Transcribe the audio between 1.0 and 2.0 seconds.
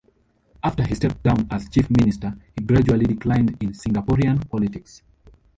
down as Chief